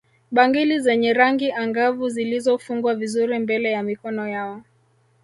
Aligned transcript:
Bangili 0.31 0.79
zenye 0.79 1.13
rangi 1.13 1.51
angavu 1.51 2.09
zilizofungwa 2.09 2.95
vizuri 2.95 3.39
mbele 3.39 3.71
ya 3.71 3.83
mikono 3.83 4.27
yao 4.27 4.61